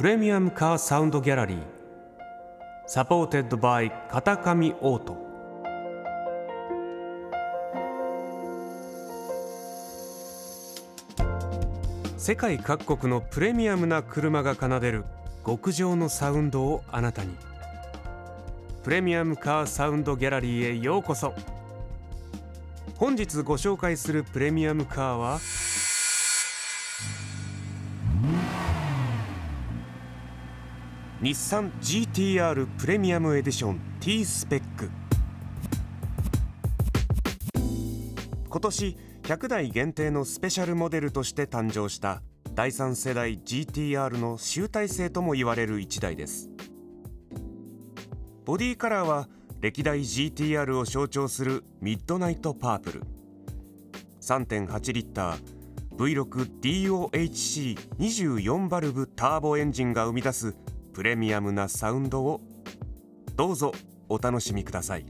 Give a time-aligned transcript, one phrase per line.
[0.00, 5.14] Premium Car Sound Gallery。Supported by 片上オート。
[12.16, 15.04] 世界各国のプレミアムな車が奏でる
[15.44, 17.36] 極上のサウンドをあなたに。
[18.82, 21.34] プレミアムカーサウンドギャラリーへようこそ。
[22.96, 25.40] 本日ご紹介するプレミアムカーは
[31.22, 34.90] 日産 GTR プレミアムエディション T スペック
[38.48, 42.22] 今年100台限定のスペシャルモデルとして誕生した
[42.54, 46.48] 第3世代 GTR の集大成とも言われる1台です。
[48.46, 49.28] ボディカラーは
[49.60, 53.02] 歴代 GTR を象徴するミッドナイトパープル。
[54.22, 55.38] 3.8リッター
[55.98, 60.56] V6DOHC24 バルブターボエンジンが生み出す
[61.00, 62.42] プレミアムなサウンドを
[63.34, 63.72] どうぞ
[64.10, 65.06] お楽しみください。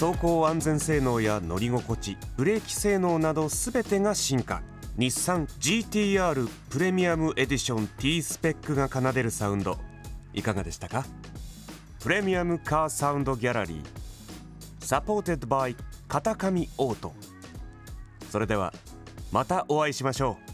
[0.00, 4.62] 走行安全性能や乗り心地ブレーキ性能など全てが進化。
[4.96, 9.76] 日産 GTR プレミアムエディション T スペックが奏でるサウンド。
[10.32, 11.04] いかがでしたか？
[12.02, 15.76] Premium Car Sound Gallery Supported by
[16.08, 17.12] 片上オート。
[18.30, 18.72] それでは
[19.30, 20.49] またお会いしましょう。